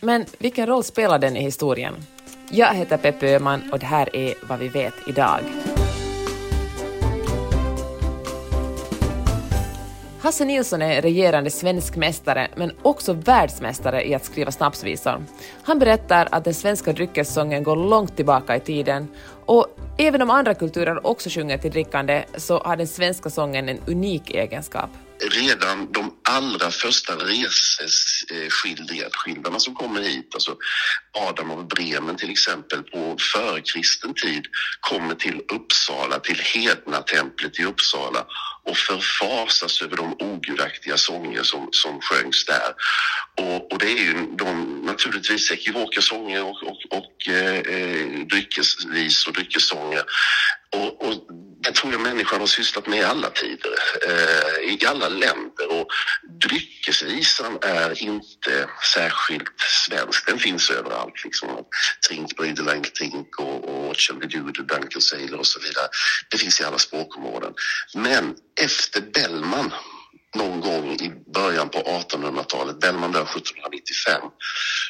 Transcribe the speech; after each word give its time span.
Men 0.00 0.24
vilken 0.38 0.66
roll 0.66 0.84
spelar 0.84 1.18
den 1.18 1.36
i 1.36 1.40
historien? 1.40 1.94
Jag 2.50 2.74
heter 2.74 2.96
Peppe 2.96 3.34
Öhman 3.34 3.70
och 3.72 3.78
det 3.78 3.86
här 3.86 4.16
är 4.16 4.34
vad 4.48 4.58
vi 4.58 4.68
vet 4.68 4.94
idag. 5.06 5.40
Hasse 10.20 10.44
Nilsson 10.44 10.82
är 10.82 11.02
regerande 11.02 11.50
svensk 11.50 11.96
mästare 11.96 12.48
men 12.56 12.72
också 12.82 13.12
världsmästare 13.12 14.08
i 14.08 14.14
att 14.14 14.24
skriva 14.24 14.50
snapsvisor. 14.50 15.24
Han 15.62 15.78
berättar 15.78 16.28
att 16.30 16.44
den 16.44 16.54
svenska 16.54 16.92
dryckessången 16.92 17.62
går 17.62 17.76
långt 17.76 18.16
tillbaka 18.16 18.56
i 18.56 18.60
tiden 18.60 19.08
och 19.48 19.66
även 19.98 20.22
om 20.22 20.30
andra 20.30 20.54
kulturer 20.54 21.06
också 21.06 21.30
sjunger 21.30 21.58
till 21.58 21.70
drickande 21.70 22.24
så 22.36 22.58
har 22.58 22.76
den 22.76 22.86
svenska 22.86 23.30
sången 23.30 23.68
en 23.68 23.80
unik 23.86 24.30
egenskap 24.30 24.90
redan 25.20 25.92
de 25.92 26.14
allra 26.28 26.70
första 26.70 27.12
reseskildringarna 27.12 29.58
som 29.58 29.74
kommer 29.74 30.00
hit, 30.00 30.30
alltså 30.34 30.56
Adam 31.28 31.50
av 31.50 31.68
Bremen 31.68 32.16
till 32.16 32.30
exempel 32.30 32.82
på 32.82 33.16
förkristen 33.34 34.14
tid, 34.14 34.44
kommer 34.80 35.14
till 35.14 35.42
Uppsala, 35.52 36.18
till 36.18 36.40
hedna 36.54 37.02
templet 37.02 37.60
i 37.60 37.64
Uppsala 37.64 38.26
och 38.64 38.76
förfasas 38.76 39.82
över 39.82 39.96
de 39.96 40.16
ogudaktiga 40.18 40.96
sånger 40.96 41.42
som, 41.42 41.68
som 41.72 42.00
sjöngs 42.00 42.44
där. 42.44 42.74
Och, 43.38 43.72
och 43.72 43.78
det 43.78 43.86
är 43.86 43.98
ju 43.98 44.26
de, 44.36 44.80
naturligtvis 44.84 45.50
ekivoka 45.50 46.00
sånger 46.00 46.42
och, 46.44 46.62
och, 46.62 46.98
och 46.98 47.28
eh, 47.28 47.58
eh, 47.58 48.26
dryckesvis 48.30 49.26
och 49.26 49.32
dryckessånger. 49.32 50.02
Och, 50.76 51.04
och 51.04 51.14
det 51.62 51.72
tror 51.72 51.92
jag 51.92 52.00
människan 52.00 52.40
har 52.40 52.46
sysslat 52.46 52.86
med 52.86 52.98
i 52.98 53.02
alla 53.02 53.30
tider, 53.30 53.74
eh, 54.08 54.72
i 54.72 54.86
alla 54.86 55.08
länder. 55.08 55.80
Och 55.80 55.88
dryckesvisan 56.40 57.58
är 57.62 58.02
inte 58.02 58.68
särskilt 58.94 59.60
svensk. 59.86 60.26
Den 60.26 60.38
finns 60.38 60.70
överallt. 60.70 61.24
Liksom. 61.24 61.48
Trink, 62.08 62.36
Brüderlein, 62.36 62.82
Trink 62.82 63.38
och, 63.38 63.88
och 63.88 63.96
Shall 63.96 64.18
we 64.18 64.26
do 64.26 64.52
the 64.52 64.62
Dunkel 64.62 65.02
Sailor 65.02 65.38
och 65.38 65.46
så 65.46 65.60
vidare. 65.60 65.88
Det 66.30 66.38
finns 66.38 66.60
i 66.60 66.64
alla 66.64 66.78
språkområden. 66.78 67.52
Men 67.94 68.34
efter 68.60 69.00
Bellman 69.00 69.72
någon 70.36 70.60
gång 70.60 70.92
i 70.92 71.12
början 71.34 71.68
på 71.68 71.78
1800-talet, 71.78 72.80
Bellman 72.80 73.12
dör 73.12 73.22
1795, 73.22 74.22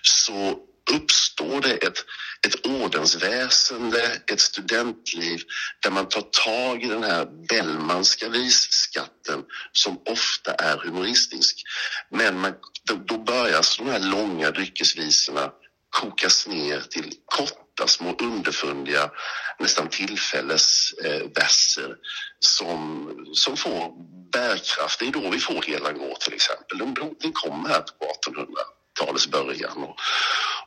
så 0.03 0.59
uppstår 0.94 1.60
det 1.60 1.75
ett, 1.75 2.04
ett 2.47 2.66
ordensväsende, 2.66 4.21
ett 4.32 4.41
studentliv 4.41 5.41
där 5.82 5.91
man 5.91 6.09
tar 6.09 6.25
tag 6.44 6.82
i 6.82 6.87
den 6.87 7.03
här 7.03 7.26
Bellmanska 7.49 8.28
visskatten 8.28 9.44
som 9.72 10.03
ofta 10.10 10.54
är 10.54 10.76
humoristisk. 10.76 11.62
Men 12.10 12.41
man, 12.41 12.55
då, 12.84 12.94
då 12.94 13.19
börjar 13.19 13.65
de 13.78 13.91
här 13.91 14.00
långa 14.00 14.50
dryckesvisorna 14.50 15.50
kokas 15.91 16.47
ner 16.47 16.81
till 16.81 17.12
korta 17.25 17.87
små 17.87 18.16
underfundiga, 18.20 19.10
nästan 19.59 19.88
tillfällesverser 19.88 21.88
eh, 21.88 21.97
som, 22.41 23.10
som 23.32 23.56
får 23.56 23.93
bärkraft. 24.32 24.98
Det 24.98 25.06
är 25.06 25.12
då 25.12 25.30
vi 25.30 25.38
får 25.38 25.62
Hela 25.62 25.92
går 25.92 26.14
till 26.20 26.34
exempel. 26.34 26.78
Den, 26.78 26.94
den 27.20 27.32
kom 27.32 27.66
här 27.66 27.80
på 27.80 28.30
1800-talets 28.30 29.30
början 29.30 29.78
och, 29.84 29.96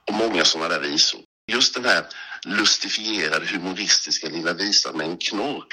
och 0.07 0.13
många 0.13 0.45
sådana 0.45 0.69
där 0.69 0.79
visor. 0.79 1.21
Just 1.47 1.73
den 1.73 1.85
här 1.85 2.05
lustifierade 2.45 3.45
humoristiska 3.45 4.29
lilla 4.29 4.53
visan 4.53 4.97
med 4.97 5.07
en 5.07 5.17
knorr 5.17 5.63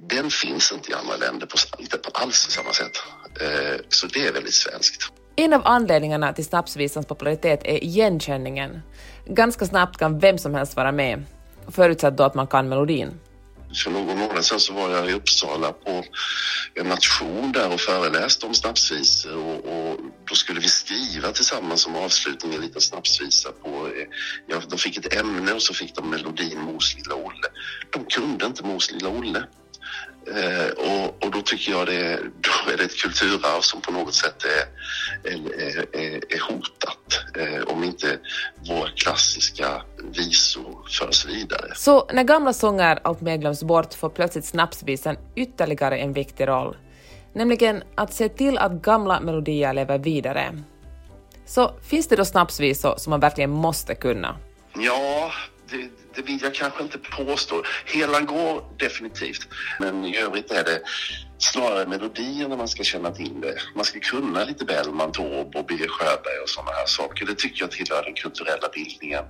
den 0.00 0.30
finns 0.30 0.72
inte 0.72 0.90
i 0.90 0.94
andra 0.94 1.16
länder 1.16 1.46
på, 1.46 1.56
inte 1.78 1.98
på 1.98 2.10
alls 2.14 2.36
samma 2.36 2.72
sätt. 2.72 2.96
Eh, 3.40 3.80
så 3.88 4.06
det 4.06 4.26
är 4.26 4.32
väldigt 4.32 4.54
svenskt. 4.54 5.12
En 5.36 5.52
av 5.52 5.62
anledningarna 5.64 6.32
till 6.32 6.44
snapsvisans 6.44 7.06
popularitet 7.06 7.60
är 7.64 7.84
igenkänningen. 7.84 8.82
Ganska 9.26 9.66
snabbt 9.66 9.98
kan 9.98 10.18
vem 10.18 10.38
som 10.38 10.54
helst 10.54 10.76
vara 10.76 10.92
med, 10.92 11.22
förutsatt 11.68 12.16
då 12.16 12.24
att 12.24 12.34
man 12.34 12.46
kan 12.46 12.68
melodin. 12.68 13.20
För 13.74 13.90
någon 13.90 14.18
månad 14.18 14.44
sedan 14.44 14.60
så 14.60 14.72
var 14.72 14.90
jag 14.90 15.10
i 15.10 15.12
Uppsala 15.12 15.72
på 15.72 16.04
en 16.74 16.88
nation 16.88 17.52
där 17.52 17.72
och 17.72 17.80
föreläste 17.80 18.46
om 18.46 18.54
snapsvisor 18.54 19.36
och, 19.36 19.64
och 19.64 19.98
då 20.28 20.34
skulle 20.34 20.60
vi 20.60 20.68
skriva 20.68 21.32
tillsammans 21.32 21.82
som 21.82 21.96
avslutning 21.96 22.54
en 22.54 22.60
liten 22.60 22.80
snapsvisa 22.80 23.52
på, 23.52 23.86
eh, 23.86 24.06
ja, 24.46 24.62
de 24.68 24.78
fick 24.78 24.96
ett 24.96 25.14
ämne 25.14 25.52
och 25.52 25.62
så 25.62 25.74
fick 25.74 25.94
de 25.94 26.10
melodin 26.10 26.60
Mos 26.60 26.96
lilla 26.96 27.14
Olle. 27.14 27.48
De 27.90 28.04
kunde 28.04 28.46
inte 28.46 28.62
Mos 28.62 28.90
lilla 28.90 29.08
Olle. 29.08 29.46
Eh, 30.34 30.68
och, 30.68 31.24
och, 31.24 31.30
då 31.30 31.42
tycker 31.42 31.72
jag 31.72 31.86
det, 31.86 32.20
då 32.40 32.72
är 32.72 32.76
det 32.76 32.84
ett 32.84 33.02
kulturarv 33.02 33.60
som 33.60 33.80
på 33.80 33.92
något 33.92 34.14
sätt 34.14 34.44
är, 34.44 34.66
är, 35.30 35.96
är, 35.96 36.34
är 36.34 36.40
hotat 36.40 37.24
eh, 37.36 37.62
om 37.62 37.84
inte 37.84 38.18
våra 38.68 38.90
klassiska 38.90 39.82
visor 40.26 40.88
förs 40.88 41.26
vidare. 41.26 41.74
Så 41.74 42.06
när 42.12 42.24
gamla 42.24 42.52
sånger 42.52 42.98
alltmer 43.02 43.36
glöms 43.36 43.62
bort 43.62 43.94
får 43.94 44.08
plötsligt 44.08 44.44
snapsvisan 44.44 45.16
ytterligare 45.34 45.98
en 45.98 46.12
viktig 46.12 46.48
roll, 46.48 46.76
nämligen 47.32 47.82
att 47.94 48.14
se 48.14 48.28
till 48.28 48.58
att 48.58 48.72
gamla 48.72 49.20
melodier 49.20 49.74
lever 49.74 49.98
vidare. 49.98 50.62
Så 51.46 51.74
finns 51.90 52.08
det 52.08 52.16
då 52.16 52.24
snapsvisor 52.24 52.94
som 52.96 53.10
man 53.10 53.20
verkligen 53.20 53.50
måste 53.50 53.94
kunna? 53.94 54.36
Ja, 54.78 55.32
det, 55.70 55.88
det 56.14 56.22
vill 56.22 56.38
jag 56.42 56.54
kanske 56.54 56.82
inte 56.82 56.98
påstå. 56.98 57.62
Hela 57.86 58.20
går 58.20 58.64
definitivt, 58.78 59.48
men 59.80 60.04
i 60.04 60.16
övrigt 60.16 60.50
är 60.50 60.64
det 60.64 60.80
snarare 61.38 61.86
melodierna 61.86 62.56
man 62.56 62.68
ska 62.68 62.82
känna 62.82 63.10
till 63.10 63.40
det. 63.40 63.54
Man 63.74 63.84
ska 63.84 64.00
kunna 64.00 64.44
lite 64.44 64.64
Bellman, 64.64 65.12
Taube 65.12 65.58
och 65.58 65.66
Birger 65.66 65.88
Sjöberg 65.88 66.38
och 66.42 66.48
sådana 66.48 66.70
här 66.70 66.86
saker. 66.86 67.26
Det 67.26 67.34
tycker 67.34 67.62
jag 67.62 67.70
tillhör 67.70 68.02
den 68.02 68.14
kulturella 68.14 68.68
bildningen. 68.74 69.24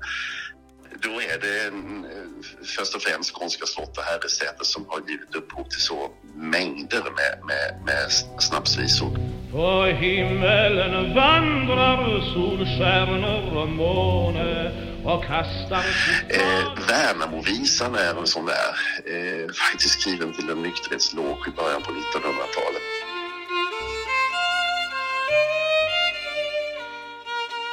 Då 1.02 1.10
är 1.10 1.38
det 1.40 1.66
en, 1.66 2.04
eh, 2.04 2.66
först 2.76 2.94
och 2.94 3.02
främst 3.02 3.34
Skånska 3.34 3.66
slott 3.66 3.98
och 3.98 4.04
herresäte 4.04 4.64
som 4.64 4.86
har 4.88 5.00
givit 5.08 5.34
upphov 5.34 5.64
till 5.64 5.80
så 5.80 6.10
mängder 6.34 7.02
med, 7.02 7.46
med, 7.46 7.84
med 7.84 8.12
snapsvisor. 8.38 9.10
På 9.52 9.84
himmelen 9.84 11.14
vandrar 11.14 12.20
solstjärnor 12.34 13.62
och 13.62 13.68
måne 13.68 14.72
och 15.04 15.24
kastar 15.24 15.84
Eh, 16.28 16.86
Värnamovisan 16.88 17.94
är 17.94 18.20
en 18.20 18.26
sån 18.26 18.46
där, 18.46 18.72
eh, 19.04 19.52
faktiskt 19.52 20.00
skriven 20.00 20.32
till 20.32 20.50
en 20.50 20.62
nykterhetslåg 20.62 21.38
i 21.48 21.50
början 21.50 21.82
på 21.82 21.90
1900-talet. 21.90 22.82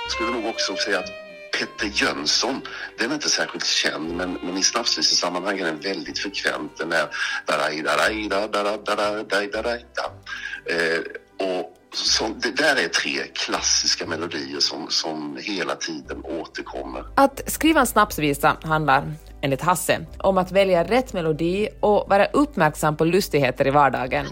Jag 0.03 0.11
skulle 0.11 0.31
nog 0.31 0.45
också 0.45 0.75
säga 0.75 0.99
att 0.99 1.22
Petter 1.65 1.91
Jönsson. 1.93 2.61
Den 2.97 3.09
är 3.09 3.13
inte 3.15 3.29
särskilt 3.29 3.65
känd 3.65 4.17
men, 4.17 4.33
men 4.43 4.57
i 4.57 4.63
snapsvisesammanhang 4.63 5.59
är 5.59 5.65
den 5.65 5.79
väldigt 5.79 6.19
frekvent. 6.19 6.77
Den 6.77 6.91
är 6.91 7.07
daraj, 7.45 7.81
daraj, 7.81 8.29
daraj, 8.29 8.79
daraj, 8.85 9.25
daraj, 9.29 9.47
daraj, 9.47 9.85
eh, 10.65 11.01
Och 11.39 11.77
så, 11.93 12.27
det 12.27 12.51
där 12.51 12.75
är 12.75 12.87
tre 12.87 13.23
klassiska 13.33 14.05
melodier 14.05 14.59
som, 14.59 14.87
som 14.89 15.37
hela 15.41 15.75
tiden 15.75 16.23
återkommer. 16.25 17.05
Att 17.15 17.51
skriva 17.51 17.79
en 17.79 17.87
snapsvisa 17.87 18.57
handlar 18.63 19.13
enligt 19.43 19.61
Hasse, 19.61 20.05
om 20.17 20.37
att 20.37 20.51
välja 20.51 20.83
rätt 20.83 21.13
melodi 21.13 21.69
och 21.79 22.09
vara 22.09 22.25
uppmärksam 22.25 22.97
på 22.97 23.05
lustigheter 23.05 23.67
i 23.67 23.69
vardagen. 23.69 24.25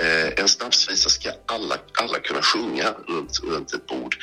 Eh, 0.00 0.42
en 0.42 0.48
snapsvisa 0.48 1.08
ska 1.08 1.30
alla, 1.46 1.74
alla 2.02 2.18
kunna 2.18 2.42
sjunga 2.42 2.84
runt, 3.08 3.40
runt 3.44 3.74
ett 3.74 3.86
bord. 3.86 4.16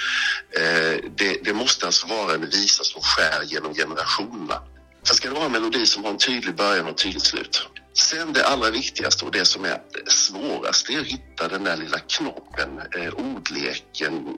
Eh, 0.57 0.97
det, 1.15 1.43
det 1.43 1.53
måste 1.53 1.85
alltså 1.85 2.07
vara 2.07 2.33
en 2.33 2.41
visa 2.41 2.83
som 2.83 3.01
skär 3.01 3.43
genom 3.43 3.73
generationerna. 3.73 4.61
Sen 5.03 5.15
ska 5.15 5.27
det 5.27 5.35
vara 5.35 5.45
en 5.45 5.51
melodi 5.51 5.85
som 5.85 6.03
har 6.03 6.11
en 6.11 6.17
tydlig 6.17 6.55
början 6.55 6.87
och 6.87 6.97
tydligt 6.97 7.23
slut. 7.23 7.69
Sen 7.93 8.33
det 8.33 8.45
allra 8.45 8.69
viktigaste 8.69 9.25
och 9.25 9.31
det 9.31 9.45
som 9.45 9.65
är 9.65 9.81
svårast 10.07 10.87
det 10.87 10.93
är 10.93 10.99
att 10.99 11.05
hitta 11.05 11.47
den 11.47 11.63
där 11.63 11.77
lilla 11.77 11.99
knoppen, 11.99 12.81
eh, 12.95 13.13
ordleken, 13.13 14.37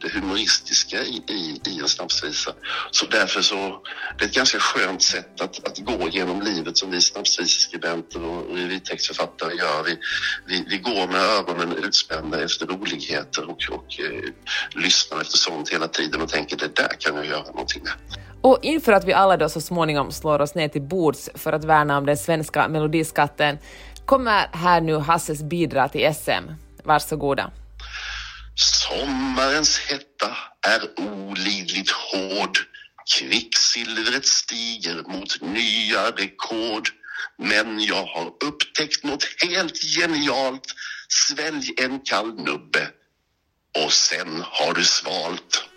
det 0.00 0.08
humoristiska 0.08 1.02
i, 1.02 1.22
i, 1.28 1.60
i 1.66 1.80
en 1.80 1.88
snapsvisa. 1.88 2.52
Så 2.90 3.06
därför 3.06 3.42
så, 3.42 3.82
det 4.18 4.24
är 4.24 4.28
ett 4.28 4.34
ganska 4.34 4.58
skönt 4.58 5.02
sätt 5.02 5.40
att, 5.40 5.68
att 5.68 5.78
gå 5.78 6.08
genom 6.08 6.42
livet 6.42 6.78
som 6.78 6.90
vi 6.90 7.00
snapsviseskribenter 7.00 8.24
och 8.24 8.56
revytextförfattare 8.56 9.54
gör. 9.54 9.82
Vi, 9.84 9.98
vi, 10.46 10.64
vi 10.68 10.78
går 10.78 11.06
med 11.06 11.20
ögonen 11.20 11.72
utspända 11.72 12.44
efter 12.44 12.66
roligheter 12.66 13.50
och, 13.50 13.62
och 13.70 14.00
eh, 14.00 14.30
lyssnar 14.74 15.20
efter 15.20 15.38
sånt 15.38 15.68
hela 15.68 15.88
tiden 15.88 16.20
och 16.20 16.28
tänker 16.28 16.56
det 16.56 16.76
där 16.76 16.96
kan 16.98 17.16
jag 17.16 17.26
göra 17.26 17.46
någonting 17.46 17.82
med. 17.82 17.92
Och 18.40 18.58
inför 18.62 18.92
att 18.92 19.04
vi 19.04 19.12
alla 19.12 19.36
då 19.36 19.48
så 19.48 19.60
småningom 19.60 20.12
slår 20.12 20.40
oss 20.40 20.54
ner 20.54 20.68
till 20.68 20.82
bords 20.82 21.30
för 21.34 21.52
att 21.52 21.64
värna 21.64 21.98
om 21.98 22.06
den 22.06 22.16
svenska 22.16 22.68
melodiskatten 22.68 23.58
kommer 24.06 24.48
här 24.52 24.80
nu 24.80 24.96
Hasses 24.96 25.42
bidrag 25.42 25.92
till 25.92 26.14
SM. 26.14 26.52
Varsågoda. 26.84 27.50
Sommarens 28.54 29.78
hetta 29.78 30.36
är 30.66 31.04
olidligt 31.10 31.90
hård. 31.90 32.58
Kvicksilvret 33.18 34.26
stiger 34.26 34.94
mot 34.94 35.40
nya 35.40 36.10
rekord. 36.10 36.88
Men 37.38 37.80
jag 37.80 38.06
har 38.06 38.26
upptäckt 38.44 39.04
något 39.04 39.24
helt 39.48 39.76
genialt. 39.76 40.74
Svälj 41.08 41.74
en 41.76 42.00
kall 42.00 42.34
nubbe 42.34 42.88
och 43.84 43.92
sen 43.92 44.42
har 44.42 44.74
du 44.74 44.84
svalt. 44.84 45.68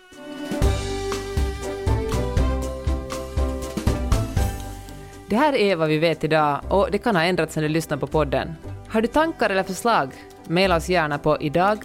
Det 5.32 5.38
här 5.38 5.54
är 5.54 5.76
vad 5.76 5.88
vi 5.88 5.98
vet 5.98 6.24
idag 6.24 6.60
och 6.68 6.88
det 6.90 6.98
kan 6.98 7.16
ha 7.16 7.22
ändrats 7.22 7.56
när 7.56 7.62
du 7.62 7.68
lyssnar 7.68 7.96
på 7.96 8.06
podden. 8.06 8.54
Har 8.88 9.00
du 9.00 9.08
tankar 9.08 9.50
eller 9.50 9.62
förslag? 9.62 10.10
Maila 10.48 10.76
oss 10.76 10.88
gärna 10.88 11.18
på 11.18 11.40
idag 11.40 11.78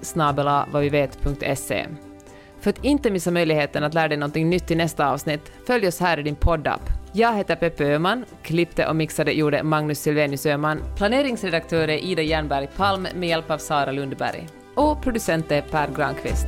För 2.60 2.70
att 2.70 2.84
inte 2.84 3.12
missa 3.12 3.32
möjligheten 3.32 3.84
att 3.84 3.94
lära 3.94 4.08
dig 4.08 4.18
någonting 4.18 4.50
nytt 4.50 4.72
i 4.72 4.76
nästa 4.76 5.10
avsnitt, 5.10 5.52
följ 5.68 5.88
oss 5.88 6.00
här 6.00 6.20
i 6.20 6.24
din 6.24 6.36
poddapp. 6.36 6.82
Jag 7.12 7.36
heter 7.36 7.56
Peppe 7.56 7.86
Öhman, 7.86 8.26
klippte 8.44 8.88
och 8.88 8.96
mixade 8.96 9.32
gjorde 9.32 9.64
Magnus 9.64 10.00
Silvenius 10.00 10.46
Öhman, 10.46 10.82
planeringsredaktör 10.98 11.88
är 11.88 11.98
Ida 11.98 12.22
Jernberg 12.22 12.68
Palm 12.76 13.08
med 13.16 13.30
hjälp 13.30 13.52
av 13.52 13.58
Sara 13.58 13.92
Lundberg 13.92 14.48
och 14.76 15.02
producent 15.02 15.52
är 15.52 15.62
Per 15.62 15.88
Granqvist. 15.96 16.48